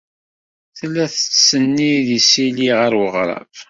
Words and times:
Tella 0.77 1.05
tettsennid 1.13 2.07
isili 2.17 2.69
ɣer 2.79 2.93
weɣrab. 2.99 3.49